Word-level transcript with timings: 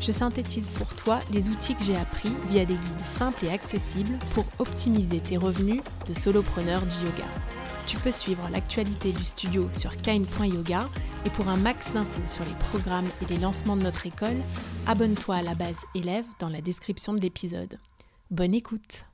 je 0.00 0.12
synthétise 0.12 0.68
pour 0.70 0.94
toi 0.94 1.20
les 1.32 1.48
outils 1.48 1.74
que 1.74 1.84
j'ai 1.84 1.96
appris 1.96 2.32
via 2.48 2.64
des 2.64 2.74
guides 2.74 3.04
simples 3.04 3.46
et 3.46 3.50
accessibles 3.50 4.18
pour 4.34 4.44
optimiser 4.58 5.20
tes 5.20 5.36
revenus 5.36 5.82
de 6.06 6.14
solopreneur 6.14 6.82
du 6.82 7.06
yoga. 7.06 7.28
Tu 7.86 7.96
peux 7.96 8.12
suivre 8.12 8.48
l'actualité 8.50 9.12
du 9.12 9.24
studio 9.24 9.68
sur 9.72 9.96
kain.yoga 9.96 10.86
et 11.26 11.30
pour 11.30 11.48
un 11.48 11.56
max 11.56 11.92
d'infos 11.92 12.26
sur 12.26 12.44
les 12.44 12.54
programmes 12.70 13.08
et 13.22 13.32
les 13.32 13.38
lancements 13.38 13.76
de 13.76 13.82
notre 13.82 14.06
école, 14.06 14.38
abonne-toi 14.86 15.36
à 15.36 15.42
la 15.42 15.54
base 15.54 15.80
élève 15.94 16.24
dans 16.38 16.48
la 16.48 16.60
description 16.60 17.12
de 17.12 17.20
l'épisode. 17.20 17.78
Bonne 18.30 18.54
écoute 18.54 19.09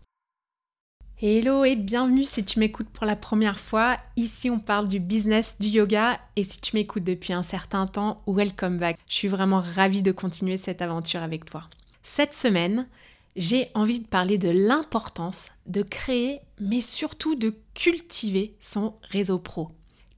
Hello 1.23 1.65
et 1.65 1.77
bienvenue 1.77 2.25
si 2.25 2.45
tu 2.45 2.59
m'écoutes 2.59 2.91
pour 2.91 3.06
la 3.06 3.16
première 3.16 3.59
fois. 3.59 3.97
Ici 4.16 4.51
on 4.51 4.59
parle 4.59 4.87
du 4.87 5.01
business 5.01 5.56
du 5.59 5.69
yoga 5.69 6.20
et 6.37 6.45
si 6.45 6.61
tu 6.61 6.77
m'écoutes 6.77 7.05
depuis 7.05 7.33
un 7.33 7.42
certain 7.42 7.86
temps, 7.86 8.23
welcome 8.27 8.77
back. 8.77 8.98
Je 9.08 9.14
suis 9.14 9.28
vraiment 9.28 9.62
ravie 9.62 10.03
de 10.03 10.12
continuer 10.12 10.58
cette 10.58 10.83
aventure 10.83 11.23
avec 11.23 11.47
toi. 11.47 11.70
Cette 12.03 12.34
semaine, 12.34 12.86
j'ai 13.34 13.70
envie 13.73 14.00
de 14.00 14.06
parler 14.06 14.36
de 14.36 14.50
l'importance 14.50 15.47
de 15.64 15.81
créer 15.81 16.41
mais 16.61 16.83
surtout 16.83 17.34
de 17.34 17.55
cultiver 17.73 18.55
son 18.61 18.92
réseau 19.08 19.39
pro. 19.39 19.70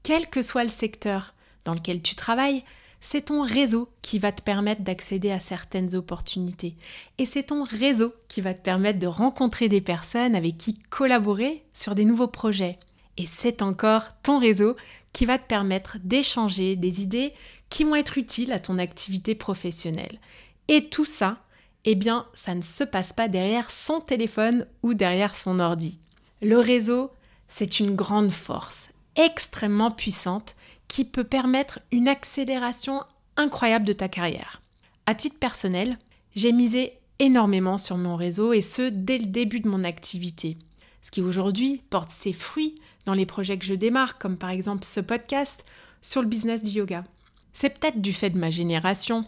Quel 0.03 0.27
que 0.27 0.41
soit 0.41 0.65
le 0.65 0.69
secteur 0.69 1.33
dans 1.63 1.75
lequel 1.75 2.01
tu 2.01 2.15
travailles, 2.15 2.65
c'est 3.01 3.25
ton 3.25 3.41
réseau 3.41 3.89
qui 4.01 4.19
va 4.19 4.31
te 4.31 4.41
permettre 4.41 4.81
d'accéder 4.81 5.31
à 5.31 5.39
certaines 5.39 5.95
opportunités. 5.95 6.75
Et 7.17 7.25
c'est 7.25 7.43
ton 7.43 7.63
réseau 7.63 8.13
qui 8.27 8.41
va 8.41 8.53
te 8.53 8.61
permettre 8.61 8.99
de 8.99 9.07
rencontrer 9.07 9.69
des 9.69 9.81
personnes 9.81 10.35
avec 10.35 10.57
qui 10.57 10.75
collaborer 10.89 11.63
sur 11.73 11.95
des 11.95 12.05
nouveaux 12.05 12.27
projets. 12.27 12.77
Et 13.17 13.25
c'est 13.25 13.61
encore 13.61 14.03
ton 14.23 14.37
réseau 14.37 14.75
qui 15.13 15.25
va 15.25 15.37
te 15.37 15.47
permettre 15.47 15.97
d'échanger 16.03 16.75
des 16.75 17.01
idées 17.01 17.33
qui 17.69 17.83
vont 17.83 17.95
être 17.95 18.17
utiles 18.17 18.51
à 18.51 18.59
ton 18.59 18.77
activité 18.77 19.35
professionnelle. 19.35 20.19
Et 20.67 20.89
tout 20.89 21.05
ça, 21.05 21.37
eh 21.85 21.95
bien, 21.95 22.27
ça 22.33 22.55
ne 22.55 22.61
se 22.61 22.83
passe 22.83 23.13
pas 23.13 23.27
derrière 23.27 23.71
son 23.71 24.01
téléphone 24.01 24.67
ou 24.83 24.93
derrière 24.93 25.35
son 25.35 25.59
ordi. 25.59 25.99
Le 26.41 26.57
réseau, 26.57 27.11
c'est 27.47 27.79
une 27.79 27.95
grande 27.95 28.31
force, 28.31 28.89
extrêmement 29.15 29.91
puissante, 29.91 30.55
qui 30.89 31.05
peut 31.05 31.23
permettre 31.23 31.79
une 31.93 32.09
accélération 32.09 33.03
incroyable 33.37 33.85
de 33.85 33.93
ta 33.93 34.09
carrière. 34.09 34.61
À 35.05 35.15
titre 35.15 35.39
personnel, 35.39 35.97
j'ai 36.35 36.51
misé 36.51 36.99
énormément 37.19 37.77
sur 37.77 37.95
mon 37.95 38.17
réseau 38.17 38.51
et 38.51 38.61
ce 38.61 38.89
dès 38.89 39.17
le 39.17 39.27
début 39.27 39.61
de 39.61 39.69
mon 39.69 39.85
activité. 39.85 40.57
Ce 41.01 41.11
qui 41.11 41.21
aujourd'hui 41.21 41.81
porte 41.89 42.09
ses 42.09 42.33
fruits 42.33 42.75
dans 43.05 43.13
les 43.13 43.25
projets 43.25 43.57
que 43.57 43.65
je 43.65 43.73
démarre, 43.73 44.17
comme 44.17 44.37
par 44.37 44.49
exemple 44.49 44.83
ce 44.83 44.99
podcast 44.99 45.63
sur 46.01 46.21
le 46.21 46.27
business 46.27 46.61
du 46.61 46.71
yoga. 46.71 47.05
C'est 47.53 47.69
peut-être 47.69 48.01
du 48.01 48.13
fait 48.13 48.29
de 48.29 48.37
ma 48.37 48.49
génération. 48.49 49.25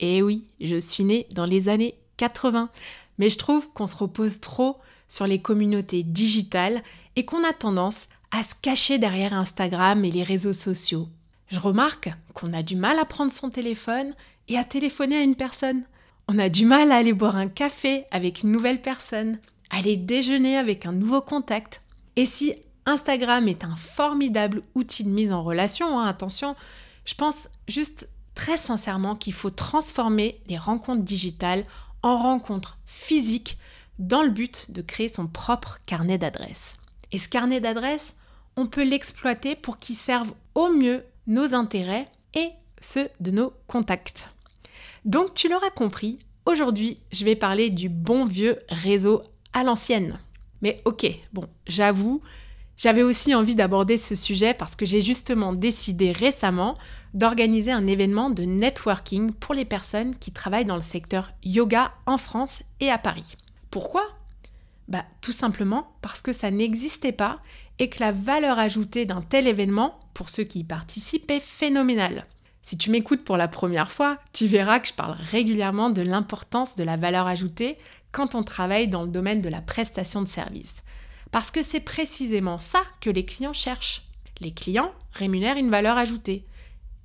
Et 0.00 0.22
oui, 0.22 0.46
je 0.60 0.78
suis 0.78 1.04
née 1.04 1.26
dans 1.34 1.46
les 1.46 1.68
années 1.68 1.94
80. 2.16 2.68
Mais 3.18 3.28
je 3.28 3.38
trouve 3.38 3.68
qu'on 3.70 3.86
se 3.86 3.96
repose 3.96 4.40
trop 4.40 4.78
sur 5.08 5.26
les 5.26 5.40
communautés 5.40 6.02
digitales 6.02 6.82
et 7.16 7.24
qu'on 7.24 7.44
a 7.44 7.52
tendance 7.52 8.08
à 8.36 8.42
se 8.42 8.54
cacher 8.60 8.98
derrière 8.98 9.32
Instagram 9.32 10.04
et 10.04 10.10
les 10.10 10.24
réseaux 10.24 10.52
sociaux. 10.52 11.08
Je 11.46 11.60
remarque 11.60 12.12
qu'on 12.32 12.52
a 12.52 12.64
du 12.64 12.74
mal 12.74 12.98
à 12.98 13.04
prendre 13.04 13.30
son 13.30 13.48
téléphone 13.48 14.12
et 14.48 14.58
à 14.58 14.64
téléphoner 14.64 15.18
à 15.18 15.22
une 15.22 15.36
personne. 15.36 15.84
On 16.26 16.40
a 16.40 16.48
du 16.48 16.66
mal 16.66 16.90
à 16.90 16.96
aller 16.96 17.12
boire 17.12 17.36
un 17.36 17.46
café 17.46 18.06
avec 18.10 18.42
une 18.42 18.50
nouvelle 18.50 18.82
personne, 18.82 19.38
aller 19.70 19.96
déjeuner 19.96 20.56
avec 20.56 20.84
un 20.84 20.90
nouveau 20.90 21.20
contact. 21.20 21.80
Et 22.16 22.26
si 22.26 22.54
Instagram 22.86 23.46
est 23.46 23.62
un 23.62 23.76
formidable 23.76 24.62
outil 24.74 25.04
de 25.04 25.10
mise 25.10 25.30
en 25.30 25.44
relation, 25.44 26.00
hein, 26.00 26.06
attention, 26.06 26.56
je 27.04 27.14
pense 27.14 27.48
juste 27.68 28.08
très 28.34 28.58
sincèrement 28.58 29.14
qu'il 29.14 29.32
faut 29.32 29.50
transformer 29.50 30.40
les 30.48 30.58
rencontres 30.58 31.04
digitales 31.04 31.64
en 32.02 32.18
rencontres 32.18 32.78
physiques 32.84 33.58
dans 34.00 34.24
le 34.24 34.30
but 34.30 34.72
de 34.72 34.82
créer 34.82 35.08
son 35.08 35.28
propre 35.28 35.78
carnet 35.86 36.18
d'adresses. 36.18 36.74
Et 37.12 37.20
ce 37.20 37.28
carnet 37.28 37.60
d'adresses, 37.60 38.12
on 38.56 38.66
peut 38.66 38.84
l'exploiter 38.84 39.56
pour 39.56 39.78
qu'il 39.78 39.96
serve 39.96 40.32
au 40.54 40.68
mieux 40.68 41.04
nos 41.26 41.54
intérêts 41.54 42.08
et 42.34 42.50
ceux 42.80 43.08
de 43.20 43.30
nos 43.30 43.52
contacts. 43.66 44.28
Donc 45.04 45.34
tu 45.34 45.48
l'auras 45.48 45.70
compris, 45.70 46.18
aujourd'hui 46.46 46.98
je 47.12 47.24
vais 47.24 47.36
parler 47.36 47.70
du 47.70 47.88
bon 47.88 48.24
vieux 48.24 48.58
réseau 48.68 49.22
à 49.52 49.62
l'ancienne. 49.64 50.18
Mais 50.62 50.80
ok, 50.84 51.06
bon, 51.32 51.46
j'avoue, 51.66 52.22
j'avais 52.76 53.02
aussi 53.02 53.34
envie 53.34 53.54
d'aborder 53.54 53.98
ce 53.98 54.14
sujet 54.14 54.54
parce 54.54 54.76
que 54.76 54.86
j'ai 54.86 55.00
justement 55.00 55.52
décidé 55.52 56.10
récemment 56.10 56.76
d'organiser 57.12 57.70
un 57.70 57.86
événement 57.86 58.30
de 58.30 58.42
networking 58.42 59.32
pour 59.32 59.54
les 59.54 59.64
personnes 59.64 60.16
qui 60.16 60.32
travaillent 60.32 60.64
dans 60.64 60.74
le 60.74 60.82
secteur 60.82 61.30
yoga 61.44 61.92
en 62.06 62.18
France 62.18 62.62
et 62.80 62.90
à 62.90 62.98
Paris. 62.98 63.36
Pourquoi? 63.70 64.02
Bah, 64.88 65.04
tout 65.20 65.32
simplement 65.32 65.96
parce 66.02 66.22
que 66.22 66.32
ça 66.32 66.50
n'existait 66.50 67.12
pas 67.12 67.40
et 67.78 67.88
que 67.88 68.00
la 68.00 68.12
valeur 68.12 68.58
ajoutée 68.58 69.06
d'un 69.06 69.22
tel 69.22 69.46
événement, 69.46 69.98
pour 70.14 70.30
ceux 70.30 70.44
qui 70.44 70.60
y 70.60 70.64
participent, 70.64 71.30
est 71.30 71.40
phénoménale. 71.40 72.26
Si 72.62 72.78
tu 72.78 72.90
m'écoutes 72.90 73.24
pour 73.24 73.36
la 73.36 73.48
première 73.48 73.90
fois, 73.90 74.18
tu 74.32 74.46
verras 74.46 74.80
que 74.80 74.88
je 74.88 74.94
parle 74.94 75.16
régulièrement 75.18 75.90
de 75.90 76.02
l'importance 76.02 76.76
de 76.76 76.84
la 76.84 76.96
valeur 76.96 77.26
ajoutée 77.26 77.78
quand 78.12 78.34
on 78.34 78.42
travaille 78.42 78.88
dans 78.88 79.02
le 79.02 79.10
domaine 79.10 79.42
de 79.42 79.48
la 79.48 79.60
prestation 79.60 80.22
de 80.22 80.28
services. 80.28 80.76
Parce 81.30 81.50
que 81.50 81.62
c'est 81.62 81.80
précisément 81.80 82.60
ça 82.60 82.80
que 83.00 83.10
les 83.10 83.24
clients 83.24 83.52
cherchent. 83.52 84.06
Les 84.40 84.54
clients 84.54 84.92
rémunèrent 85.12 85.56
une 85.56 85.70
valeur 85.70 85.98
ajoutée. 85.98 86.46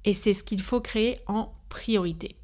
Et 0.06 0.14
c'est 0.14 0.34
ce 0.34 0.44
qu'il 0.44 0.62
faut 0.62 0.82
créer 0.82 1.18
en 1.28 1.52
priorité. 1.68 2.39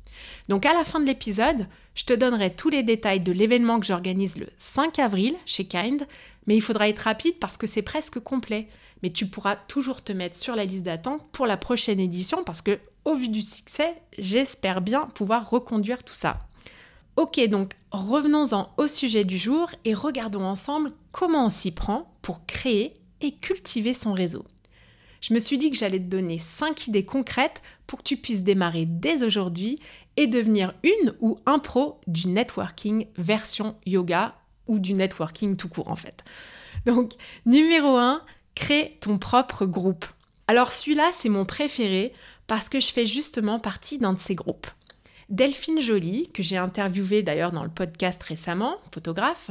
Donc 0.50 0.66
à 0.66 0.74
la 0.74 0.84
fin 0.84 1.00
de 1.00 1.06
l'épisode, 1.06 1.68
je 1.96 2.04
te 2.04 2.14
donnerai 2.14 2.56
tous 2.56 2.70
les 2.70 2.84
détails 2.84 3.20
de 3.20 3.32
l'événement 3.32 3.80
que 3.80 3.86
j'organise 3.86 4.38
le 4.38 4.48
5 4.58 5.00
avril 5.00 5.36
chez 5.46 5.66
Kind, 5.66 6.08
mais 6.48 6.56
il 6.56 6.62
faudra 6.62 6.90
être 6.90 7.00
rapide 7.00 7.36
parce 7.40 7.58
que 7.58 7.68
c'est 7.68 7.82
presque 7.82 8.20
complet. 8.20 8.68
Mais 9.04 9.10
tu 9.10 9.28
pourras 9.28 9.56
toujours 9.56 10.04
te 10.04 10.14
mettre 10.14 10.38
sur 10.38 10.56
la 10.56 10.66
liste 10.66 10.84
d'attente 10.84 11.26
pour 11.32 11.46
la 11.46 11.58
prochaine 11.58 12.00
édition 12.00 12.44
parce 12.44 12.62
que, 12.62 12.80
au 13.04 13.16
vu 13.16 13.28
du 13.28 13.42
succès, 13.42 13.94
j'espère 14.18 14.82
bien 14.82 15.08
pouvoir 15.08 15.50
reconduire 15.50 16.04
tout 16.04 16.16
ça. 16.16 16.48
Ok, 17.18 17.40
donc 17.48 17.74
revenons-en 17.92 18.74
au 18.78 18.88
sujet 18.88 19.24
du 19.24 19.38
jour 19.38 19.70
et 19.86 19.94
regardons 19.94 20.44
ensemble 20.44 20.92
comment 21.12 21.46
on 21.46 21.50
s'y 21.50 21.72
prend 21.72 22.14
pour 22.22 22.46
créer 22.46 22.94
et 23.22 23.36
cultiver 23.36 23.94
son 23.94 24.12
réseau 24.12 24.44
je 25.26 25.34
me 25.34 25.40
suis 25.40 25.58
dit 25.58 25.72
que 25.72 25.76
j'allais 25.76 25.98
te 25.98 26.04
donner 26.04 26.38
5 26.38 26.86
idées 26.86 27.04
concrètes 27.04 27.64
pour 27.88 27.98
que 27.98 28.04
tu 28.04 28.16
puisses 28.16 28.44
démarrer 28.44 28.86
dès 28.86 29.24
aujourd'hui 29.24 29.76
et 30.18 30.28
devenir 30.28 30.76
une 30.84 31.16
ou 31.20 31.40
un 31.48 31.58
pro 31.58 32.00
du 32.06 32.28
networking 32.28 33.08
version 33.18 33.76
yoga 33.88 34.36
ou 34.68 34.78
du 34.78 34.94
networking 34.94 35.58
tout 35.58 35.68
court 35.68 35.90
en 35.90 35.96
fait. 35.96 36.24
Donc, 36.86 37.14
numéro 37.48 37.98
1, 37.98 38.22
crée 38.54 39.00
ton 39.02 39.18
propre 39.18 39.66
groupe. 39.66 40.06
Alors 40.48 40.72
celui-là, 40.72 41.10
c'est 41.12 41.30
mon 41.30 41.44
préféré 41.44 42.14
parce 42.46 42.70
que 42.70 42.80
je 42.80 42.92
fais 42.92 43.08
justement 43.08 43.60
partie 43.60 43.98
d'un 43.98 44.14
de 44.14 44.20
ces 44.20 44.36
groupes. 44.36 44.68
Delphine 45.30 45.82
Joly, 45.82 46.30
que 46.34 46.44
j'ai 46.44 46.58
interviewée 46.58 47.24
d'ailleurs 47.24 47.52
dans 47.52 47.64
le 47.64 47.72
podcast 47.72 48.22
récemment, 48.22 48.78
photographe, 48.92 49.50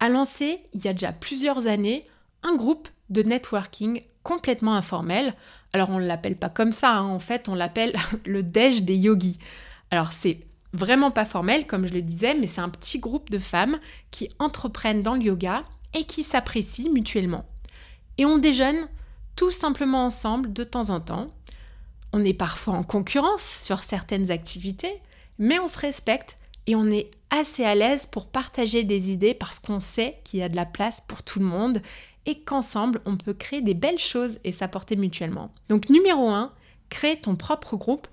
a 0.00 0.08
lancé 0.08 0.58
il 0.72 0.84
y 0.84 0.88
a 0.88 0.94
déjà 0.94 1.12
plusieurs 1.12 1.68
années 1.68 2.08
un 2.42 2.56
groupe 2.56 2.88
de 3.08 3.22
networking 3.22 4.02
complètement 4.22 4.74
informel. 4.74 5.34
Alors 5.72 5.90
on 5.90 5.98
ne 5.98 6.06
l'appelle 6.06 6.36
pas 6.36 6.48
comme 6.48 6.72
ça, 6.72 6.96
hein. 6.96 7.06
en 7.06 7.18
fait 7.18 7.48
on 7.48 7.54
l'appelle 7.54 7.94
le 8.26 8.42
déj 8.42 8.82
des 8.82 8.96
yogis. 8.96 9.38
Alors 9.90 10.12
c'est 10.12 10.40
vraiment 10.72 11.10
pas 11.10 11.24
formel 11.24 11.66
comme 11.66 11.86
je 11.86 11.92
le 11.92 12.02
disais, 12.02 12.34
mais 12.34 12.46
c'est 12.46 12.60
un 12.60 12.68
petit 12.68 12.98
groupe 12.98 13.30
de 13.30 13.38
femmes 13.38 13.78
qui 14.10 14.30
entreprennent 14.38 15.02
dans 15.02 15.14
le 15.14 15.22
yoga 15.22 15.64
et 15.94 16.04
qui 16.04 16.22
s'apprécient 16.22 16.90
mutuellement. 16.90 17.44
Et 18.18 18.24
on 18.24 18.38
déjeune 18.38 18.88
tout 19.36 19.50
simplement 19.50 20.06
ensemble 20.06 20.52
de 20.52 20.64
temps 20.64 20.90
en 20.90 21.00
temps. 21.00 21.28
On 22.12 22.24
est 22.24 22.34
parfois 22.34 22.74
en 22.74 22.82
concurrence 22.82 23.42
sur 23.42 23.82
certaines 23.82 24.30
activités, 24.30 25.00
mais 25.38 25.58
on 25.58 25.66
se 25.66 25.78
respecte 25.78 26.36
et 26.66 26.76
on 26.76 26.86
est 26.90 27.10
assez 27.30 27.64
à 27.64 27.74
l'aise 27.74 28.06
pour 28.10 28.26
partager 28.26 28.84
des 28.84 29.10
idées 29.10 29.34
parce 29.34 29.58
qu'on 29.58 29.80
sait 29.80 30.20
qu'il 30.24 30.40
y 30.40 30.42
a 30.42 30.48
de 30.48 30.56
la 30.56 30.66
place 30.66 31.02
pour 31.08 31.22
tout 31.22 31.38
le 31.40 31.46
monde 31.46 31.80
et 32.26 32.40
qu'ensemble, 32.40 33.00
on 33.04 33.16
peut 33.16 33.34
créer 33.34 33.60
des 33.60 33.74
belles 33.74 33.98
choses 33.98 34.38
et 34.44 34.52
s'apporter 34.52 34.96
mutuellement. 34.96 35.52
Donc 35.68 35.88
numéro 35.88 36.28
1, 36.28 36.52
crée 36.88 37.16
ton 37.16 37.36
propre 37.36 37.76
groupe 37.76 38.06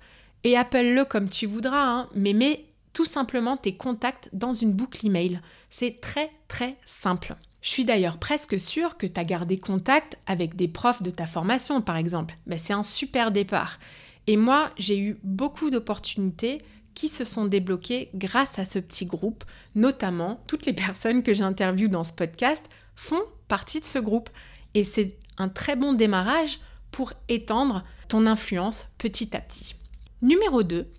et 0.44 0.56
appelle-le 0.56 1.04
comme 1.04 1.28
tu 1.28 1.46
voudras, 1.46 1.84
hein, 1.84 2.08
mais 2.14 2.32
mets 2.32 2.64
tout 2.92 3.04
simplement 3.04 3.56
tes 3.56 3.76
contacts 3.76 4.28
dans 4.32 4.52
une 4.52 4.72
boucle 4.72 5.06
email. 5.06 5.40
C'est 5.70 6.00
très 6.00 6.30
très 6.48 6.76
simple. 6.86 7.36
Je 7.62 7.68
suis 7.68 7.84
d'ailleurs 7.84 8.18
presque 8.18 8.58
sûre 8.58 8.96
que 8.96 9.06
tu 9.06 9.20
as 9.20 9.24
gardé 9.24 9.58
contact 9.58 10.18
avec 10.26 10.56
des 10.56 10.68
profs 10.68 11.02
de 11.02 11.10
ta 11.10 11.26
formation, 11.26 11.82
par 11.82 11.96
exemple. 11.96 12.36
Ben, 12.46 12.58
c'est 12.58 12.72
un 12.72 12.82
super 12.82 13.30
départ. 13.30 13.78
Et 14.26 14.36
moi, 14.36 14.70
j'ai 14.78 14.98
eu 14.98 15.18
beaucoup 15.22 15.70
d'opportunités 15.70 16.62
qui 16.94 17.08
se 17.08 17.24
sont 17.24 17.44
débloquées 17.44 18.10
grâce 18.14 18.58
à 18.58 18.64
ce 18.64 18.78
petit 18.78 19.06
groupe. 19.06 19.44
Notamment, 19.74 20.42
toutes 20.46 20.66
les 20.66 20.72
personnes 20.86 21.22
que 21.22 21.34
j'interviewe 21.34 21.88
dans 21.88 22.04
ce 22.04 22.12
podcast 22.12 22.66
font 22.94 23.22
partie 23.50 23.80
de 23.80 23.84
ce 23.84 23.98
groupe. 23.98 24.30
Et 24.72 24.84
c'est 24.84 25.18
un 25.36 25.50
très 25.50 25.76
bon 25.76 25.92
démarrage 25.92 26.60
pour 26.92 27.12
étendre 27.28 27.84
ton 28.08 28.24
influence 28.24 28.86
petit 28.96 29.36
à 29.36 29.40
petit. 29.40 29.74
Numéro 30.22 30.62
2, 30.62 30.90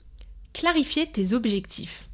clarifier 0.53 1.09
tes 1.09 1.33
objectifs. 1.33 2.09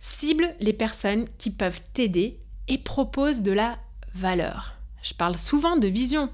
Cible 0.00 0.54
les 0.60 0.72
personnes 0.72 1.26
qui 1.38 1.50
peuvent 1.50 1.80
t'aider 1.94 2.38
et 2.68 2.78
propose 2.78 3.42
de 3.42 3.52
la 3.52 3.78
valeur. 4.14 4.74
Je 5.02 5.14
parle 5.14 5.36
souvent 5.36 5.76
de 5.76 5.88
vision. 5.88 6.30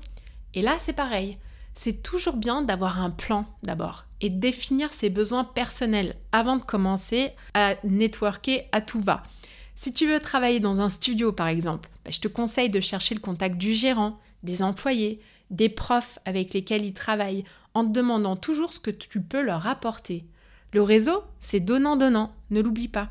Et 0.54 0.62
là, 0.62 0.76
c'est 0.80 0.92
pareil. 0.92 1.38
C'est 1.74 2.02
toujours 2.02 2.36
bien 2.36 2.62
d'avoir 2.62 3.00
un 3.00 3.10
plan 3.10 3.46
d'abord 3.62 4.04
et 4.20 4.30
définir 4.30 4.92
ses 4.92 5.10
besoins 5.10 5.44
personnels 5.44 6.16
avant 6.32 6.56
de 6.56 6.62
commencer 6.62 7.32
à 7.54 7.74
networker 7.84 8.68
à 8.72 8.80
tout 8.80 9.00
va. 9.00 9.22
Si 9.76 9.92
tu 9.92 10.08
veux 10.08 10.20
travailler 10.20 10.58
dans 10.58 10.80
un 10.80 10.88
studio 10.88 11.32
par 11.32 11.48
exemple, 11.48 11.90
bah, 12.04 12.10
je 12.10 12.20
te 12.20 12.28
conseille 12.28 12.70
de 12.70 12.80
chercher 12.80 13.14
le 13.14 13.20
contact 13.20 13.58
du 13.58 13.74
gérant, 13.74 14.18
des 14.42 14.62
employés, 14.62 15.20
des 15.50 15.68
profs 15.68 16.18
avec 16.24 16.54
lesquels 16.54 16.84
ils 16.84 16.94
travaillent, 16.94 17.44
en 17.74 17.84
te 17.84 17.92
demandant 17.92 18.36
toujours 18.36 18.72
ce 18.72 18.80
que 18.80 18.90
tu 18.90 19.20
peux 19.20 19.42
leur 19.42 19.66
apporter. 19.66 20.24
Le 20.72 20.82
réseau, 20.82 21.22
c'est 21.40 21.60
donnant-donnant, 21.60 22.32
ne 22.50 22.62
l'oublie 22.62 22.88
pas. 22.88 23.10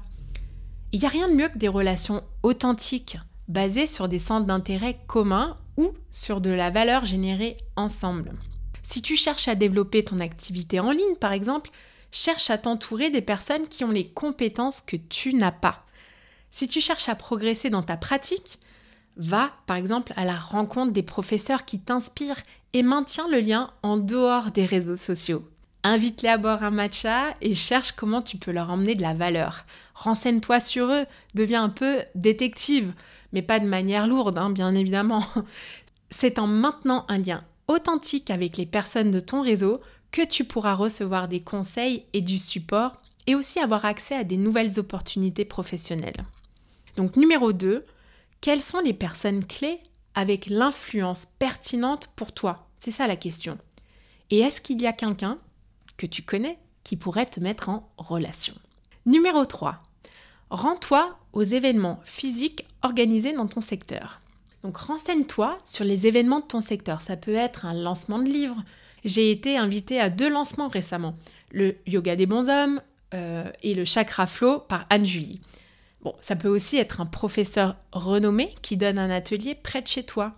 Il 0.92 1.00
n'y 1.00 1.06
a 1.06 1.10
rien 1.10 1.30
de 1.30 1.36
mieux 1.36 1.50
que 1.50 1.58
des 1.58 1.68
relations 1.68 2.24
authentiques, 2.42 3.18
basées 3.48 3.88
sur 3.88 4.08
des 4.08 4.20
centres 4.20 4.48
d'intérêt 4.48 5.00
communs 5.08 5.58
ou 5.78 5.92
sur 6.10 6.42
de 6.42 6.50
la 6.50 6.72
valeur 6.72 7.06
générée 7.06 7.58
ensemble. 7.76 8.34
Si 8.82 9.02
tu 9.02 9.16
cherches 9.16 9.48
à 9.48 9.56
développer 9.56 10.04
ton 10.04 10.20
activité 10.20 10.80
en 10.80 10.92
ligne, 10.92 11.16
par 11.20 11.32
exemple, 11.32 11.70
cherche 12.12 12.50
à 12.50 12.58
t'entourer 12.58 13.12
des 13.12 13.22
personnes 13.22 13.68
qui 13.68 13.84
ont 13.84 13.92
les 13.92 14.08
compétences 14.08 14.82
que 14.82 14.96
tu 14.96 15.36
n'as 15.36 15.52
pas. 15.52 15.85
Si 16.56 16.70
tu 16.70 16.80
cherches 16.80 17.10
à 17.10 17.16
progresser 17.16 17.70
dans 17.70 17.84
ta 17.84 17.98
pratique, 17.98 18.60
va 19.18 19.52
par 19.68 19.76
exemple 19.76 20.14
à 20.16 20.24
la 20.24 20.38
rencontre 20.38 20.94
des 20.94 21.04
professeurs 21.04 21.66
qui 21.66 21.82
t'inspirent 21.82 22.42
et 22.72 22.82
maintiens 22.82 23.28
le 23.28 23.42
lien 23.42 23.72
en 23.84 23.98
dehors 23.98 24.52
des 24.52 24.66
réseaux 24.66 24.96
sociaux. 24.96 25.46
Invite-les 25.84 26.30
à 26.30 26.38
boire 26.38 26.64
un 26.64 26.72
matcha 26.72 27.34
et 27.42 27.56
cherche 27.56 27.92
comment 27.92 28.22
tu 28.22 28.38
peux 28.38 28.52
leur 28.52 28.70
emmener 28.70 28.96
de 28.96 29.02
la 29.02 29.14
valeur. 29.14 29.66
Renseigne-toi 29.96 30.62
sur 30.62 30.86
eux, 30.94 31.06
deviens 31.34 31.62
un 31.62 31.70
peu 31.70 31.98
détective, 32.16 32.94
mais 33.34 33.42
pas 33.42 33.60
de 33.60 33.68
manière 33.68 34.08
lourde, 34.08 34.38
hein, 34.38 34.50
bien 34.50 34.74
évidemment. 34.76 35.26
C'est 36.10 36.40
en 36.40 36.48
maintenant 36.48 37.04
un 37.10 37.18
lien 37.18 37.44
authentique 37.68 38.32
avec 38.32 38.56
les 38.56 38.66
personnes 38.66 39.12
de 39.12 39.20
ton 39.20 39.42
réseau 39.42 39.82
que 40.10 40.26
tu 40.26 40.46
pourras 40.46 40.76
recevoir 40.76 41.28
des 41.28 41.42
conseils 41.42 42.06
et 42.14 42.22
du 42.22 42.38
support 42.38 43.02
et 43.28 43.36
aussi 43.36 43.60
avoir 43.60 43.84
accès 43.84 44.16
à 44.16 44.24
des 44.24 44.38
nouvelles 44.38 44.80
opportunités 44.80 45.44
professionnelles. 45.44 46.24
Donc 46.96 47.16
numéro 47.16 47.54
2, 47.54 47.86
quelles 48.42 48.62
sont 48.62 48.80
les 48.80 48.94
personnes 48.94 49.46
clés 49.46 49.80
avec 50.14 50.48
l'influence 50.48 51.28
pertinente 51.40 52.10
pour 52.16 52.32
toi? 52.32 52.68
C'est 52.78 52.92
ça 52.92 53.08
la 53.08 53.16
question. 53.16 53.58
Et 54.30 54.40
est-ce 54.40 54.62
qu'il 54.62 54.82
y 54.82 54.88
a 54.88 54.94
quelqu'un 54.94 55.40
que 55.98 56.06
tu 56.06 56.24
connais 56.24 56.58
qui 56.84 56.96
pourrait 56.96 57.26
te 57.26 57.40
mettre 57.40 57.70
en 57.70 57.90
relation? 57.98 58.56
Numéro 59.06 59.46
3. 59.46 59.82
Rends-toi 60.50 61.18
aux 61.34 61.44
événements 61.44 62.00
physiques 62.06 62.66
organisés 62.82 63.34
dans 63.34 63.48
ton 63.48 63.62
secteur. 63.62 64.22
Donc 64.64 64.78
renseigne-toi 64.78 65.60
sur 65.64 65.84
les 65.84 66.08
événements 66.08 66.40
de 66.40 66.46
ton 66.46 66.62
secteur. 66.62 67.02
Ça 67.02 67.18
peut 67.18 67.36
être 67.36 67.66
un 67.66 67.74
lancement 67.74 68.20
de 68.20 68.30
livre. 68.30 68.64
J'ai 69.04 69.30
été 69.30 69.58
invitée 69.58 70.00
à 70.00 70.10
deux 70.10 70.30
lancements 70.30 70.68
récemment. 70.68 71.16
Le 71.52 71.76
Yoga 71.86 72.16
des 72.16 72.26
bons 72.26 72.50
hommes 72.50 72.82
euh, 73.14 73.52
et 73.62 73.76
le 73.76 73.86
Chakra 73.86 74.26
Flow 74.26 74.60
par 74.60 74.88
Anne-Julie. 74.90 75.40
Ça 76.22 76.36
peut 76.36 76.50
aussi 76.50 76.78
être 76.78 77.02
un 77.02 77.06
professeur 77.06 77.76
renommé 77.92 78.54
qui 78.62 78.78
donne 78.78 79.00
un 79.00 79.10
atelier 79.10 79.56
près 79.56 79.82
de 79.82 79.88
chez 79.88 80.04
toi. 80.04 80.34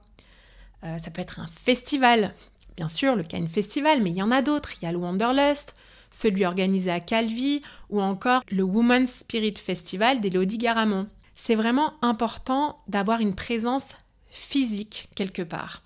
Euh, 0.83 0.97
ça 0.99 1.11
peut 1.11 1.21
être 1.21 1.39
un 1.39 1.47
festival 1.47 2.33
bien 2.77 2.87
sûr 2.87 3.15
le 3.15 3.23
Cannes 3.23 3.49
Festival, 3.49 4.01
mais 4.01 4.11
il 4.11 4.17
y 4.17 4.21
en 4.21 4.31
a 4.31 4.41
d'autres. 4.41 4.71
Il 4.75 4.85
y 4.85 4.87
a 4.87 4.91
le 4.91 4.97
Wanderlust, 4.97 5.75
celui 6.11 6.45
organisé 6.45 6.89
à 6.91 7.01
Calvi, 7.01 7.61
ou 7.89 8.01
encore 8.01 8.43
le 8.49 8.63
Women's 8.63 9.11
Spirit 9.11 9.55
Festival 9.57 10.21
d'Elodie 10.21 10.59
Garamond. 10.59 11.07
C'est 11.35 11.55
vraiment 11.55 11.93
important 12.01 12.79
d'avoir 12.87 13.19
une 13.19 13.35
présence 13.35 13.95
physique 14.29 15.09
quelque 15.15 15.41
part. 15.41 15.81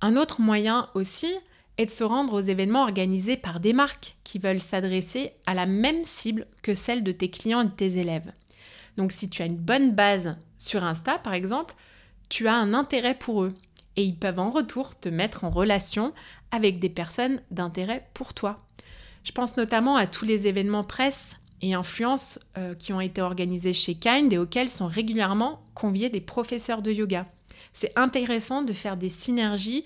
Un 0.00 0.16
autre 0.16 0.40
moyen 0.40 0.88
aussi 0.94 1.34
est 1.78 1.86
de 1.86 1.90
se 1.90 2.04
rendre 2.04 2.34
aux 2.34 2.40
événements 2.40 2.82
organisés 2.82 3.36
par 3.36 3.58
des 3.58 3.72
marques 3.72 4.16
qui 4.22 4.38
veulent 4.38 4.60
s'adresser 4.60 5.32
à 5.46 5.54
la 5.54 5.66
même 5.66 6.04
cible 6.04 6.46
que 6.62 6.74
celle 6.74 7.02
de 7.02 7.12
tes 7.12 7.30
clients 7.30 7.62
et 7.62 7.66
de 7.66 7.70
tes 7.70 7.98
élèves. 7.98 8.32
Donc 8.96 9.12
si 9.12 9.28
tu 9.28 9.42
as 9.42 9.46
une 9.46 9.56
bonne 9.56 9.94
base 9.94 10.36
sur 10.56 10.84
Insta 10.84 11.18
par 11.18 11.34
exemple, 11.34 11.74
tu 12.28 12.48
as 12.48 12.54
un 12.54 12.74
intérêt 12.74 13.14
pour 13.14 13.44
eux 13.44 13.54
et 13.96 14.04
ils 14.04 14.16
peuvent 14.16 14.38
en 14.38 14.50
retour 14.50 14.98
te 14.98 15.08
mettre 15.08 15.44
en 15.44 15.50
relation 15.50 16.12
avec 16.50 16.78
des 16.78 16.88
personnes 16.88 17.40
d'intérêt 17.50 18.08
pour 18.14 18.34
toi. 18.34 18.64
Je 19.24 19.32
pense 19.32 19.56
notamment 19.56 19.96
à 19.96 20.06
tous 20.06 20.24
les 20.24 20.46
événements 20.46 20.84
presse 20.84 21.36
et 21.62 21.74
influence 21.74 22.38
euh, 22.58 22.74
qui 22.74 22.92
ont 22.92 23.00
été 23.00 23.22
organisés 23.22 23.72
chez 23.72 23.94
Kind 23.94 24.32
et 24.32 24.38
auxquels 24.38 24.70
sont 24.70 24.86
régulièrement 24.86 25.62
conviés 25.74 26.10
des 26.10 26.20
professeurs 26.20 26.82
de 26.82 26.92
yoga. 26.92 27.26
C'est 27.72 27.92
intéressant 27.96 28.62
de 28.62 28.72
faire 28.72 28.96
des 28.96 29.08
synergies 29.08 29.84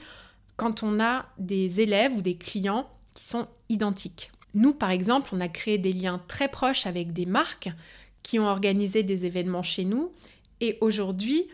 quand 0.56 0.82
on 0.82 1.00
a 1.00 1.26
des 1.38 1.80
élèves 1.80 2.14
ou 2.16 2.20
des 2.20 2.36
clients 2.36 2.90
qui 3.14 3.24
sont 3.24 3.46
identiques. 3.68 4.32
Nous, 4.54 4.74
par 4.74 4.90
exemple, 4.90 5.30
on 5.32 5.40
a 5.40 5.48
créé 5.48 5.78
des 5.78 5.92
liens 5.92 6.20
très 6.26 6.48
proches 6.48 6.86
avec 6.86 7.12
des 7.12 7.26
marques 7.26 7.70
qui 8.22 8.38
ont 8.38 8.46
organisé 8.46 9.02
des 9.02 9.24
événements 9.24 9.62
chez 9.62 9.84
nous. 9.84 10.12
Et 10.60 10.78
aujourd'hui, 10.80 11.46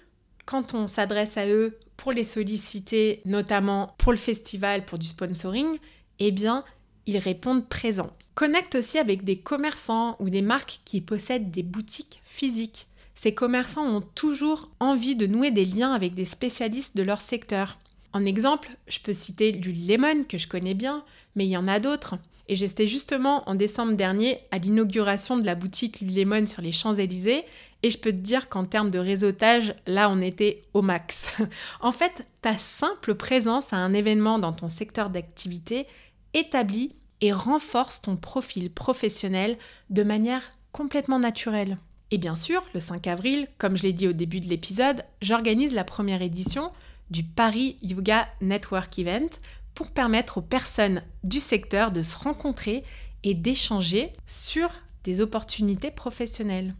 quand 0.46 0.74
on 0.74 0.88
s'adresse 0.88 1.36
à 1.36 1.46
eux 1.48 1.78
pour 1.96 2.12
les 2.12 2.24
solliciter, 2.24 3.20
notamment 3.24 3.94
pour 3.98 4.12
le 4.12 4.18
festival, 4.18 4.84
pour 4.84 4.98
du 4.98 5.06
sponsoring, 5.06 5.78
eh 6.18 6.32
bien, 6.32 6.64
ils 7.06 7.18
répondent 7.18 7.68
présents. 7.68 8.12
Connecte 8.34 8.74
aussi 8.74 8.98
avec 8.98 9.24
des 9.24 9.36
commerçants 9.36 10.16
ou 10.18 10.28
des 10.28 10.42
marques 10.42 10.80
qui 10.84 11.00
possèdent 11.00 11.50
des 11.50 11.62
boutiques 11.62 12.20
physiques. 12.24 12.88
Ces 13.14 13.32
commerçants 13.32 13.86
ont 13.86 14.00
toujours 14.00 14.70
envie 14.80 15.14
de 15.14 15.26
nouer 15.26 15.50
des 15.50 15.64
liens 15.64 15.92
avec 15.92 16.14
des 16.14 16.24
spécialistes 16.24 16.96
de 16.96 17.02
leur 17.02 17.20
secteur. 17.20 17.78
En 18.12 18.24
exemple, 18.24 18.70
je 18.88 18.98
peux 18.98 19.14
citer 19.14 19.52
Lemon 19.52 20.24
que 20.24 20.38
je 20.38 20.48
connais 20.48 20.74
bien, 20.74 21.04
mais 21.36 21.46
il 21.46 21.50
y 21.50 21.56
en 21.56 21.66
a 21.66 21.78
d'autres. 21.78 22.16
Et 22.48 22.56
j'étais 22.56 22.88
justement 22.88 23.48
en 23.48 23.54
décembre 23.54 23.94
dernier 23.94 24.40
à 24.50 24.58
l'inauguration 24.58 25.36
de 25.36 25.46
la 25.46 25.54
boutique 25.54 26.00
Lemon 26.00 26.46
sur 26.46 26.62
les 26.62 26.72
Champs-Élysées 26.72 27.44
et 27.84 27.90
je 27.90 27.98
peux 27.98 28.12
te 28.12 28.16
dire 28.16 28.48
qu'en 28.48 28.64
termes 28.64 28.90
de 28.90 28.98
réseautage, 28.98 29.74
là, 29.86 30.08
on 30.08 30.22
était 30.22 30.62
au 30.72 30.80
max. 30.80 31.34
en 31.82 31.92
fait, 31.92 32.26
ta 32.40 32.56
simple 32.56 33.14
présence 33.14 33.70
à 33.72 33.76
un 33.76 33.92
événement 33.92 34.38
dans 34.38 34.54
ton 34.54 34.68
secteur 34.68 35.10
d'activité 35.10 35.86
établit 36.32 36.94
et 37.20 37.30
renforce 37.30 38.00
ton 38.00 38.16
profil 38.16 38.70
professionnel 38.70 39.58
de 39.90 40.02
manière 40.02 40.50
complètement 40.72 41.18
naturelle. 41.18 41.76
Et 42.10 42.16
bien 42.16 42.36
sûr, 42.36 42.62
le 42.72 42.80
5 42.80 43.06
avril, 43.06 43.48
comme 43.58 43.76
je 43.76 43.82
l'ai 43.82 43.92
dit 43.92 44.08
au 44.08 44.12
début 44.14 44.40
de 44.40 44.48
l'épisode, 44.48 45.04
j'organise 45.20 45.74
la 45.74 45.84
première 45.84 46.22
édition 46.22 46.72
du 47.10 47.22
Paris 47.22 47.76
Yoga 47.82 48.28
Network 48.40 48.98
Event 48.98 49.28
pour 49.74 49.90
permettre 49.90 50.38
aux 50.38 50.42
personnes 50.42 51.02
du 51.22 51.40
secteur 51.40 51.90
de 51.90 52.02
se 52.02 52.16
rencontrer 52.16 52.84
et 53.22 53.34
d'échanger 53.34 54.12
sur 54.26 54.70
des 55.02 55.20
opportunités 55.20 55.90
professionnelles. 55.90 56.74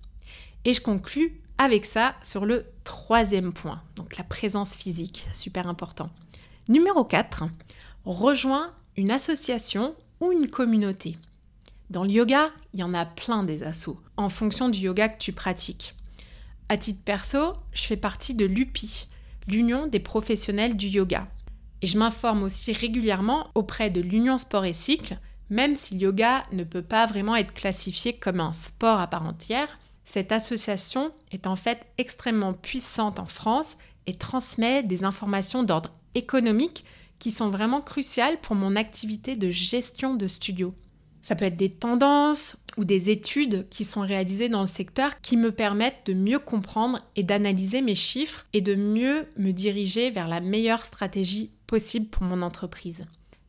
Et 0.65 0.75
je 0.75 0.81
conclus 0.81 1.41
avec 1.59 1.87
ça 1.87 2.15
sur 2.25 2.47
le 2.47 2.67
troisième 2.85 3.53
point, 3.53 3.83
donc 3.97 4.17
la 4.17 4.25
présence 4.25 4.77
physique, 4.77 5.27
super 5.33 5.69
important. 5.69 6.11
Numéro 6.69 7.05
4, 7.05 7.45
rejoins 8.05 8.73
une 8.97 9.11
association 9.11 9.95
ou 10.21 10.33
une 10.33 10.49
communauté. 10.49 11.19
Dans 11.91 12.05
le 12.05 12.11
yoga, 12.11 12.51
il 12.73 12.81
y 12.81 12.83
en 12.83 12.95
a 12.95 13.05
plein 13.05 13.43
des 13.45 13.63
assos, 13.63 14.01
en 14.17 14.29
fonction 14.29 14.69
du 14.69 14.81
yoga 14.81 15.09
que 15.09 15.19
tu 15.19 15.33
pratiques. 15.33 15.95
À 16.69 16.79
titre 16.79 17.03
perso, 17.05 17.53
je 17.73 17.83
fais 17.83 17.97
partie 17.97 18.35
de 18.35 18.47
l'UPI, 18.47 19.07
l'Union 19.47 19.87
des 19.87 20.01
professionnels 20.01 20.77
du 20.77 20.89
yoga. 20.89 21.29
Et 21.85 21.87
je 21.87 21.99
m'informe 21.99 22.45
aussi 22.45 22.73
régulièrement 22.73 23.51
auprès 23.55 23.91
de 23.91 24.01
l'Union 24.01 24.39
Sport 24.39 24.65
et 24.65 24.73
Cycle, 24.73 25.19
même 25.51 25.77
si 25.77 25.93
le 25.93 26.01
yoga 26.01 26.45
ne 26.51 26.65
peut 26.65 26.81
pas 26.81 27.05
vraiment 27.05 27.37
être 27.37 27.53
classifié 27.53 28.15
comme 28.15 28.41
un 28.41 28.55
sport 28.55 29.01
à 29.01 29.07
part 29.07 29.27
entière, 29.27 29.79
cette 30.07 30.33
association 30.33 31.13
est 31.31 31.47
en 31.47 31.57
fait 31.57 31.85
extrêmement 31.99 32.55
puissante 32.55 33.19
en 33.19 33.27
France 33.27 33.77
et 34.07 34.15
transmet 34.15 34.83
des 34.83 35.05
informations 35.05 35.63
d'ordre 35.63 35.91
économique 36.15 36.87
qui 37.19 37.31
sont 37.31 37.51
vraiment 37.51 37.83
cruciales 37.83 38.41
pour 38.41 38.57
mon 38.57 38.77
activité 38.77 39.37
de 39.37 39.51
gestion 39.51 40.15
de 40.15 40.27
studio. 40.27 40.75
Ça 41.21 41.37
peut 41.37 41.45
être 41.45 41.59
des 41.59 41.71
tendances 41.71 42.57
ou 42.79 42.87
des 42.87 43.11
études 43.11 43.69
qui 43.69 43.85
sont 43.85 44.01
réalisées 44.01 44.49
dans 44.49 44.63
le 44.63 44.67
secteur 44.67 45.21
qui 45.21 45.37
me 45.37 45.53
permettent 45.53 46.07
de 46.07 46.15
mieux 46.15 46.39
comprendre 46.39 47.01
et 47.15 47.25
d'analyser 47.25 47.83
mes 47.83 47.95
chiffres 47.95 48.47
et 48.55 48.63
de 48.63 48.75
mieux 48.75 49.27
me 49.37 49.53
diriger 49.53 50.11
vers 50.11 50.29
la 50.29 50.41
meilleure 50.41 50.87
stratégie 50.87 51.51
possible 51.67 52.07
pour 52.07 52.23
mon 52.23 52.43
entreprise. 52.43 53.07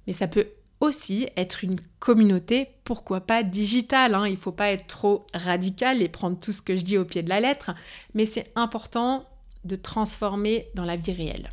Mais 0.08 0.14
ça 0.14 0.28
peut 0.28 0.48
aussi 0.80 1.28
être 1.38 1.64
une 1.64 1.80
communauté, 2.00 2.70
pourquoi 2.84 3.22
pas 3.22 3.44
digitale. 3.44 4.16
Hein. 4.16 4.28
Il 4.28 4.34
ne 4.34 4.38
faut 4.38 4.52
pas 4.52 4.72
être 4.72 4.88
trop 4.88 5.26
radical 5.34 6.02
et 6.02 6.10
prendre 6.10 6.40
tout 6.40 6.52
ce 6.52 6.62
que 6.62 6.76
je 6.76 6.84
dis 6.84 6.98
au 6.98 7.06
pied 7.06 7.24
de 7.24 7.30
la 7.30 7.40
lettre, 7.40 7.72
mais 8.14 8.26
c'est 8.26 8.52
important 8.56 9.26
de 9.64 9.76
transformer 9.76 10.68
dans 10.76 10.86
la 10.86 10.96
vie 10.96 11.14
réelle. 11.14 11.50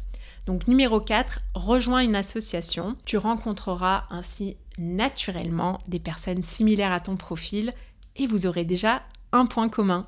Donc 0.47 0.67
numéro 0.67 1.01
4, 1.01 1.41
rejoins 1.55 2.01
une 2.01 2.17
association. 2.17 2.97
Tu 3.05 3.17
rencontreras 3.17 4.05
ainsi 4.11 4.57
naturellement 4.77 5.81
des 5.87 6.01
personnes 6.01 6.43
similaires 6.43 6.93
à 6.93 7.01
ton 7.01 7.17
profil 7.17 7.73
et 8.17 8.27
vous 8.27 8.47
aurez 8.47 8.65
déjà 8.65 9.03
un 9.33 9.47
point 9.47 9.69
commun. 9.69 10.07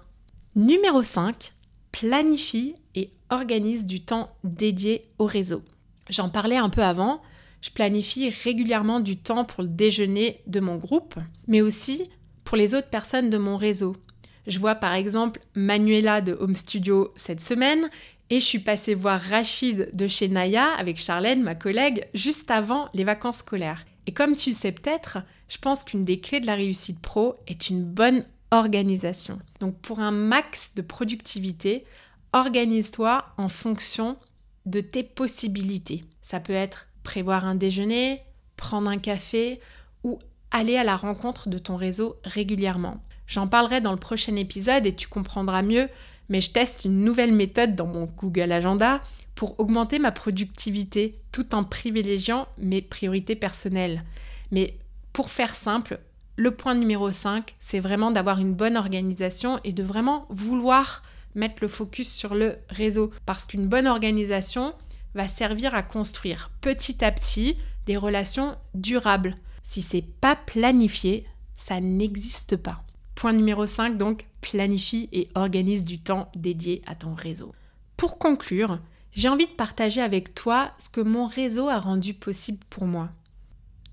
Numéro 0.57 1.03
5, 1.03 1.53
planifie 1.93 2.75
et 2.95 3.13
organise 3.31 3.87
du 3.87 4.05
temps 4.05 4.31
dédié 4.43 5.09
au 5.19 5.27
réseau. 5.27 5.63
J'en 6.11 6.29
parlais 6.29 6.57
un 6.57 6.69
peu 6.69 6.83
avant, 6.83 7.23
je 7.61 7.71
planifie 7.71 8.31
régulièrement 8.31 9.01
du 9.01 9.17
temps 9.17 9.45
pour 9.45 9.63
le 9.63 9.69
déjeuner 9.69 10.43
de 10.47 10.61
mon 10.61 10.77
groupe, 10.77 11.15
mais 11.47 11.63
aussi 11.63 12.11
pour 12.45 12.57
les 12.57 12.75
autres 12.75 12.91
personnes 12.91 13.31
de 13.31 13.39
mon 13.39 13.57
réseau. 13.57 13.97
Je 14.47 14.59
vois 14.59 14.75
par 14.75 14.93
exemple 14.93 15.41
Manuela 15.55 16.21
de 16.21 16.37
Home 16.39 16.57
Studio 16.57 17.13
cette 17.17 17.41
semaine 17.41 17.89
et 18.31 18.41
je 18.41 18.45
suis 18.45 18.59
passée 18.59 18.95
voir 18.95 19.21
Rachid 19.21 19.91
de 19.95 20.09
chez 20.09 20.29
Naya 20.29 20.67
avec 20.79 20.99
Charlène, 20.99 21.43
ma 21.43 21.55
collègue, 21.55 22.07
juste 22.15 22.51
avant 22.51 22.89
les 22.93 23.05
vacances 23.05 23.39
scolaires. 23.39 23.85
Et 24.07 24.13
comme 24.13 24.37
tu 24.37 24.51
le 24.51 24.57
sais 24.57 24.73
peut-être, 24.73 25.19
je 25.49 25.59
pense 25.59 25.85
qu'une 25.85 26.05
des 26.05 26.21
clés 26.21 26.41
de 26.41 26.47
la 26.47 26.55
réussite 26.55 27.01
pro 27.01 27.37
est 27.47 27.71
une 27.71 27.85
bonne 27.85 28.25
organisation. 28.51 29.39
Donc 29.61 29.79
pour 29.79 30.01
un 30.01 30.11
max 30.11 30.75
de 30.75 30.83
productivité, 30.83 31.85
organise-toi 32.33 33.25
en 33.39 33.49
fonction 33.49 34.17
de 34.67 34.81
tes 34.81 35.03
possibilités. 35.03 36.05
Ça 36.23 36.41
peut 36.41 36.53
être 36.53 36.89
prévoir 37.03 37.45
un 37.45 37.55
déjeuner, 37.55 38.23
prendre 38.57 38.91
un 38.91 38.99
café 38.99 39.61
ou 40.03 40.19
aller 40.51 40.77
à 40.77 40.85
la 40.85 40.97
rencontre 40.97 41.49
de 41.49 41.59
ton 41.59 41.77
réseau 41.77 42.17
régulièrement. 42.25 43.03
J'en 43.27 43.47
parlerai 43.47 43.81
dans 43.81 43.93
le 43.93 43.99
prochain 43.99 44.37
épisode 44.37 44.87
et 44.87 44.95
tu 44.95 45.09
comprendras 45.09 45.63
mieux, 45.63 45.89
mais 46.29 46.41
je 46.41 46.51
teste 46.51 46.85
une 46.85 47.05
nouvelle 47.05 47.33
méthode 47.33 47.75
dans 47.75 47.87
mon 47.87 48.05
Google 48.05 48.53
Agenda 48.53 49.01
pour 49.35 49.59
augmenter 49.59 49.99
ma 49.99 50.13
productivité 50.13 51.19
tout 51.33 51.55
en 51.55 51.65
privilégiant 51.65 52.47
mes 52.59 52.83
priorités 52.83 53.35
personnelles. 53.35 54.05
Mais 54.53 54.77
pour 55.13 55.31
faire 55.31 55.55
simple, 55.55 55.99
le 56.37 56.51
point 56.53 56.75
numéro 56.75 57.11
5, 57.11 57.55
c'est 57.61 57.81
vraiment 57.81 58.11
d'avoir 58.11 58.39
une 58.39 58.55
bonne 58.55 58.77
organisation 58.77 59.59
et 59.65 59.73
de 59.73 59.83
vraiment 59.83 60.27
vouloir 60.29 61.03
mettre 61.35 61.57
le 61.61 61.69
focus 61.69 62.11
sur 62.11 62.35
le 62.35 62.57
réseau. 62.69 63.11
Parce 63.27 63.47
qu'une 63.47 63.67
bonne 63.67 63.87
organisation 63.87 64.75
va 65.15 65.29
servir 65.29 65.75
à 65.75 65.83
construire 65.83 66.51
petit 66.61 67.05
à 67.05 67.13
petit 67.13 67.57
des 67.87 67.97
relations 67.97 68.57
durables. 68.75 69.35
Si 69.63 69.83
c'est 69.83 70.03
pas 70.03 70.37
planifié, 70.37 71.27
ça 71.57 71.81
n'existe 71.81 72.57
pas. 72.57 72.85
Point 73.15 73.33
numéro 73.33 73.67
5, 73.67 73.97
donc, 73.97 74.27
planifie 74.41 75.09
et 75.13 75.29
organise 75.35 75.85
du 75.85 76.01
temps 76.01 76.31
dédié 76.35 76.83
à 76.87 76.95
ton 76.95 77.15
réseau. 77.15 77.55
Pour 77.97 78.19
conclure, 78.19 78.81
j'ai 79.13 79.29
envie 79.29 79.47
de 79.47 79.53
partager 79.53 80.01
avec 80.01 80.35
toi 80.35 80.73
ce 80.79 80.91
que 80.91 81.01
mon 81.01 81.27
réseau 81.27 81.69
a 81.69 81.79
rendu 81.79 82.15
possible 82.15 82.65
pour 82.69 82.87
moi. 82.87 83.11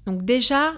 Donc 0.08 0.26
déjà, 0.26 0.74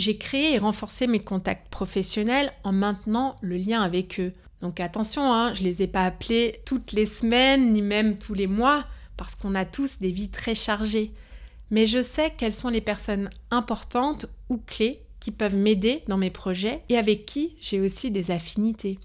j'ai 0.00 0.16
créé 0.16 0.54
et 0.54 0.58
renforcé 0.58 1.06
mes 1.06 1.20
contacts 1.20 1.68
professionnels 1.68 2.52
en 2.64 2.72
maintenant 2.72 3.36
le 3.42 3.56
lien 3.56 3.82
avec 3.82 4.18
eux. 4.18 4.32
Donc 4.62 4.80
attention, 4.80 5.32
hein, 5.32 5.54
je 5.54 5.60
ne 5.60 5.66
les 5.66 5.82
ai 5.82 5.86
pas 5.86 6.04
appelés 6.04 6.60
toutes 6.64 6.92
les 6.92 7.06
semaines 7.06 7.72
ni 7.72 7.82
même 7.82 8.18
tous 8.18 8.34
les 8.34 8.46
mois 8.46 8.84
parce 9.16 9.34
qu'on 9.34 9.54
a 9.54 9.64
tous 9.64 9.98
des 9.98 10.10
vies 10.10 10.30
très 10.30 10.54
chargées. 10.54 11.12
Mais 11.70 11.86
je 11.86 12.02
sais 12.02 12.32
quelles 12.36 12.54
sont 12.54 12.70
les 12.70 12.80
personnes 12.80 13.30
importantes 13.50 14.26
ou 14.48 14.56
clés 14.56 15.02
qui 15.20 15.30
peuvent 15.30 15.54
m'aider 15.54 16.02
dans 16.08 16.16
mes 16.16 16.30
projets 16.30 16.82
et 16.88 16.96
avec 16.96 17.26
qui 17.26 17.54
j'ai 17.60 17.80
aussi 17.80 18.10
des 18.10 18.30
affinités. 18.30 18.98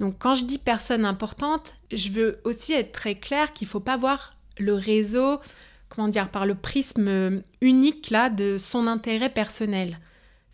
Donc 0.00 0.16
quand 0.18 0.34
je 0.34 0.44
dis 0.44 0.58
personne 0.58 1.06
importante, 1.06 1.74
je 1.90 2.10
veux 2.10 2.40
aussi 2.44 2.72
être 2.74 2.92
très 2.92 3.14
clair 3.14 3.52
qu'il 3.54 3.66
ne 3.66 3.70
faut 3.70 3.80
pas 3.80 3.96
voir 3.96 4.32
le 4.58 4.74
réseau, 4.74 5.40
comment 5.88 6.08
dire, 6.08 6.30
par 6.30 6.44
le 6.44 6.54
prisme 6.54 7.42
unique 7.62 8.10
là 8.10 8.28
de 8.28 8.58
son 8.58 8.86
intérêt 8.86 9.30
personnel. 9.30 9.98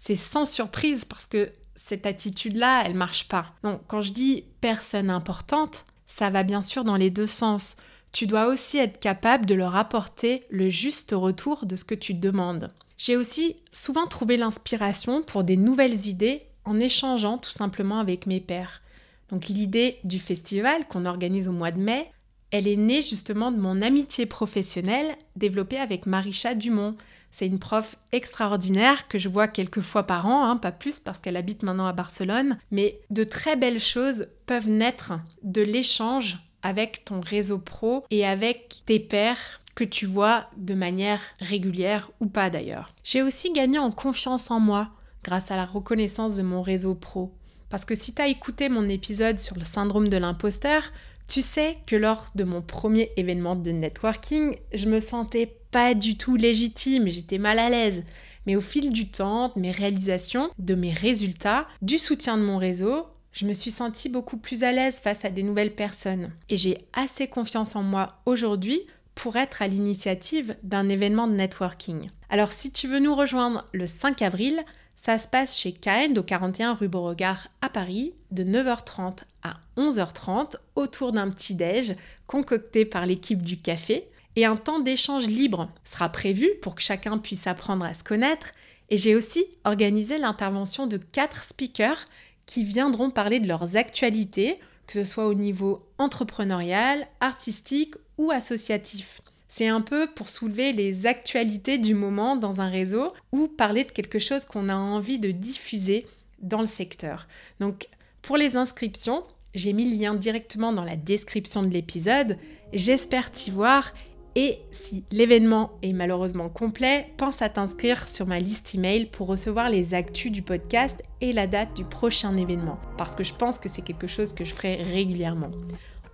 C'est 0.03 0.17
sans 0.17 0.47
surprise 0.47 1.05
parce 1.05 1.27
que 1.27 1.53
cette 1.75 2.07
attitude-là, 2.07 2.85
elle 2.87 2.95
marche 2.95 3.29
pas. 3.29 3.53
Donc 3.63 3.83
quand 3.87 4.01
je 4.01 4.13
dis 4.13 4.45
personne 4.63 5.11
importante, 5.11 5.85
ça 6.07 6.31
va 6.31 6.43
bien 6.43 6.63
sûr 6.63 6.85
dans 6.85 6.97
les 6.97 7.11
deux 7.11 7.27
sens. 7.27 7.77
Tu 8.11 8.27
dois 8.27 8.47
aussi 8.47 8.79
être 8.79 8.99
capable 8.99 9.45
de 9.45 9.55
leur 9.55 9.77
apporter 9.77 10.45
le 10.49 10.71
juste 10.71 11.13
retour 11.15 11.67
de 11.67 11.77
ce 11.77 11.85
que 11.85 11.95
tu 11.95 12.15
demandes. 12.15 12.73
J'ai 12.97 13.19
aussi 13.19 13.57
souvent 13.73 14.07
trouvé 14.07 14.39
l'inspiration 14.39 15.23
pour 15.23 15.45
des 15.45 15.59
nouvelles 15.59 16.07
idées 16.07 16.47
en 16.65 16.81
échangeant 16.81 17.37
tout 17.37 17.53
simplement 17.53 18.01
avec 18.01 18.25
mes 18.25 18.41
pairs. 18.41 18.81
Donc 19.29 19.49
l'idée 19.49 19.99
du 20.05 20.19
festival 20.19 20.89
qu'on 20.89 21.05
organise 21.05 21.47
au 21.47 21.53
mois 21.53 21.73
de 21.73 21.81
mai, 21.81 22.11
elle 22.53 22.67
est 22.67 22.77
née 22.77 23.03
justement 23.03 23.53
de 23.53 23.61
mon 23.61 23.83
amitié 23.83 24.25
professionnelle 24.25 25.15
développée 25.37 25.79
avec 25.79 26.07
Marisha 26.07 26.55
Dumont. 26.55 26.97
C'est 27.33 27.47
une 27.47 27.59
prof 27.59 27.97
extraordinaire 28.13 29.09
que 29.09 29.19
je 29.19 29.29
vois 29.29 29.49
quelques 29.49 29.81
fois 29.81 30.05
par 30.05 30.27
an, 30.27 30.45
hein, 30.45 30.57
pas 30.57 30.73
plus 30.73 30.99
parce 30.99 31.19
qu'elle 31.19 31.37
habite 31.37 31.63
maintenant 31.63 31.87
à 31.87 31.93
Barcelone, 31.93 32.59
mais 32.71 33.01
de 33.11 33.25
très 33.25 33.57
belles 33.57 33.81
choses 33.81 34.27
peuvent 34.47 34.69
naître 34.69 35.13
de 35.43 35.63
l'échange 35.63 36.39
avec 36.63 37.05
ton 37.05 37.21
réseau 37.21 37.59
pro 37.59 38.05
et 38.11 38.27
avec 38.27 38.83
tes 38.87 39.01
pairs 39.01 39.61
que 39.75 39.85
tu 39.85 40.07
vois 40.07 40.47
de 40.57 40.75
manière 40.75 41.21
régulière 41.41 42.11
ou 42.21 42.27
pas 42.27 42.51
d'ailleurs. 42.51 42.93
J'ai 43.05 43.23
aussi 43.23 43.53
gagné 43.53 43.79
en 43.79 43.91
confiance 43.91 44.51
en 44.51 44.61
moi 44.61 44.91
grâce 45.23 45.51
à 45.51 45.57
la 45.57 45.65
reconnaissance 45.65 46.35
de 46.35 46.43
mon 46.43 46.63
réseau 46.63 46.95
pro. 46.95 47.33
Parce 47.69 47.85
que 47.85 47.95
si 47.95 48.13
tu 48.13 48.21
as 48.21 48.27
écouté 48.27 48.69
mon 48.69 48.89
épisode 48.89 49.39
sur 49.39 49.57
le 49.57 49.65
syndrome 49.65 50.09
de 50.09 50.17
l'imposteur, 50.17 50.83
tu 51.31 51.43
sais 51.43 51.79
que 51.87 51.95
lors 51.95 52.27
de 52.35 52.43
mon 52.43 52.61
premier 52.61 53.13
événement 53.17 53.55
de 53.55 53.71
networking, 53.71 54.57
je 54.75 54.87
me 54.87 54.99
sentais 54.99 55.57
pas 55.71 55.95
du 55.95 56.19
tout 56.19 56.35
légitime, 56.35 57.07
j'étais 57.07 57.39
mal 57.39 57.61
à 57.61 57.71
l'aise. 57.71 58.03
Mais 58.47 58.57
au 58.57 58.61
fil 58.61 58.91
du 58.91 59.09
temps, 59.09 59.53
de 59.55 59.61
mes 59.61 59.71
réalisations, 59.71 60.51
de 60.59 60.75
mes 60.75 60.93
résultats, 60.93 61.69
du 61.83 61.99
soutien 61.99 62.37
de 62.37 62.43
mon 62.43 62.59
réseau, 62.59 63.07
je 63.33 63.47
me 63.47 63.53
suis 63.53 63.71
sentie 63.71 64.09
beaucoup 64.09 64.39
plus 64.39 64.65
à 64.65 64.73
l'aise 64.73 64.97
face 64.97 65.25
à 65.25 65.31
des 65.31 65.45
nouvelles 65.45 65.75
personnes. 65.75 66.33
Et 66.49 66.57
j'ai 66.57 66.79
assez 66.93 67.29
confiance 67.29 67.77
en 67.77 67.85
moi 67.85 68.19
aujourd'hui 68.27 68.81
pour 69.15 69.37
être 69.37 69.63
à 69.63 69.69
l'initiative 69.69 70.57
d'un 70.65 70.89
événement 70.89 71.29
de 71.29 71.35
networking. 71.35 72.09
Alors 72.29 72.53
si 72.53 72.73
tu 72.73 72.89
veux 72.89 72.99
nous 72.99 73.15
rejoindre 73.15 73.69
le 73.73 73.87
5 73.87 74.21
avril, 74.23 74.65
ça 75.03 75.19
se 75.19 75.27
passe 75.27 75.57
chez 75.57 75.73
Kind 75.73 76.19
au 76.19 76.23
41 76.23 76.75
rue 76.75 76.89
Beauregard 76.89 77.49
à 77.63 77.71
Paris 77.71 78.13
de 78.33 78.45
9h30 78.45 79.21
à 79.43 79.57
11h30 79.79 80.57
autour 80.75 81.13
d'un 81.13 81.31
petit 81.31 81.55
déj 81.55 81.97
concocté 82.27 82.85
par 82.85 83.07
l'équipe 83.07 83.41
du 83.41 83.59
café 83.59 84.11
et 84.37 84.45
un 84.45 84.57
temps 84.57 84.79
d'échange 84.79 85.27
libre 85.27 85.71
sera 85.87 86.11
prévu 86.11 86.51
pour 86.61 86.75
que 86.75 86.83
chacun 86.83 87.17
puisse 87.17 87.47
apprendre 87.47 87.87
à 87.87 87.95
se 87.95 88.05
connaître 88.05 88.53
et 88.91 88.99
j'ai 88.99 89.15
aussi 89.15 89.47
organisé 89.65 90.19
l'intervention 90.19 90.87
de 90.87 90.99
quatre 90.99 91.45
speakers 91.45 92.05
qui 92.45 92.63
viendront 92.63 93.11
parler 93.11 93.41
de 93.41 93.49
leurs 93.49 93.77
actualités, 93.77 94.61
que 94.87 94.93
ce 94.93 95.05
soit 95.05 95.29
au 95.29 95.35
niveau 95.35 95.83
entrepreneurial, 95.97 97.07
artistique 97.21 97.95
ou 98.19 98.33
associatif. 98.33 99.23
C'est 99.51 99.67
un 99.67 99.81
peu 99.81 100.07
pour 100.07 100.29
soulever 100.29 100.73
les 100.73 101.07
actualités 101.07 101.77
du 101.77 101.93
moment 101.93 102.37
dans 102.37 102.61
un 102.61 102.71
réseau 102.71 103.13
ou 103.33 103.49
parler 103.49 103.83
de 103.83 103.91
quelque 103.91 104.21
chose 104.21 104.47
qu'on 104.47 104.69
a 104.69 104.77
envie 104.77 105.19
de 105.19 105.33
diffuser 105.33 106.07
dans 106.41 106.61
le 106.61 106.67
secteur. 106.67 107.27
Donc 107.59 107.89
pour 108.23 108.37
les 108.37 108.57
inscriptions, 108.57 109.25
j'ai 109.57 109.73
mis 109.73 109.91
le 109.91 110.01
lien 110.01 110.15
directement 110.15 110.73
dans 110.73 110.85
la 110.85 110.95
description 110.95 111.65
de 111.65 111.71
l'épisode. 111.71 112.39
J'espère 112.73 113.33
t'y 113.33 113.51
voir 113.51 113.93
et 114.37 114.61
si 114.71 115.03
l'événement 115.11 115.73
est 115.83 115.95
malheureusement 115.95 116.49
complet, 116.49 117.09
pense 117.17 117.43
à 117.43 117.49
t'inscrire 117.49 118.09
sur 118.09 118.29
ma 118.29 118.39
liste 118.39 118.77
email 118.77 119.07
pour 119.07 119.27
recevoir 119.27 119.69
les 119.69 119.95
actus 119.95 120.31
du 120.31 120.43
podcast 120.43 121.03
et 121.21 121.33
la 121.33 121.49
date 121.49 121.75
du 121.75 121.85
prochain 121.85 122.37
événement 122.37 122.79
parce 122.97 123.17
que 123.17 123.25
je 123.25 123.35
pense 123.35 123.59
que 123.59 123.69
c'est 123.69 123.83
quelque 123.83 124.07
chose 124.07 124.33
que 124.33 124.45
je 124.45 124.55
ferai 124.55 124.77
régulièrement. 124.77 125.51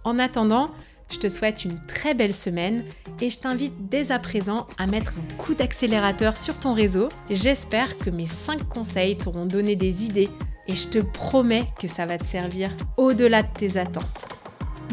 En 0.05 0.19
attendant, 0.19 0.71
je 1.11 1.19
te 1.19 1.29
souhaite 1.29 1.65
une 1.65 1.79
très 1.87 2.15
belle 2.15 2.35
semaine 2.35 2.85
et 3.21 3.31
je 3.31 3.39
t'invite 3.39 3.89
dès 3.89 4.11
à 4.11 4.19
présent 4.19 4.67
à 4.79 4.87
mettre 4.87 5.13
un 5.13 5.37
coup 5.37 5.55
d'accélérateur 5.55 6.37
sur 6.37 6.59
ton 6.59 6.75
réseau. 6.75 7.09
J'espère 7.31 7.97
que 7.99 8.11
mes 8.11 8.27
5 8.27 8.69
conseils 8.69 9.17
t'auront 9.17 9.47
donné 9.47 9.77
des 9.77 10.05
idées 10.05 10.29
et 10.69 10.75
je 10.75 10.89
te 10.89 10.99
promets 10.99 11.67
que 11.81 11.89
ça 11.89 12.07
va 12.07 12.19
te 12.19 12.27
servir 12.27 12.71
au-delà 12.97 13.43
de 13.43 13.53
tes 13.57 13.79
attentes. 13.79 14.27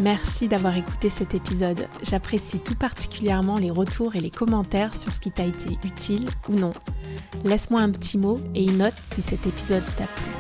Merci 0.01 0.47
d'avoir 0.47 0.75
écouté 0.75 1.09
cet 1.09 1.35
épisode. 1.35 1.87
J'apprécie 2.01 2.59
tout 2.59 2.75
particulièrement 2.75 3.57
les 3.57 3.69
retours 3.69 4.15
et 4.15 4.21
les 4.21 4.31
commentaires 4.31 4.97
sur 4.97 5.13
ce 5.13 5.19
qui 5.19 5.31
t'a 5.31 5.45
été 5.45 5.77
utile 5.83 6.27
ou 6.49 6.53
non. 6.53 6.73
Laisse-moi 7.43 7.79
un 7.79 7.91
petit 7.91 8.17
mot 8.17 8.39
et 8.55 8.63
une 8.63 8.77
note 8.77 8.95
si 9.13 9.21
cet 9.21 9.45
épisode 9.45 9.83
t'a 9.97 10.05
plu. 10.05 10.31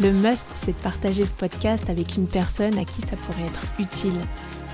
Le 0.00 0.12
must, 0.12 0.46
c'est 0.52 0.72
de 0.72 0.82
partager 0.82 1.26
ce 1.26 1.32
podcast 1.32 1.90
avec 1.90 2.16
une 2.16 2.28
personne 2.28 2.78
à 2.78 2.84
qui 2.84 3.02
ça 3.02 3.16
pourrait 3.16 3.46
être 3.46 3.64
utile. 3.78 4.20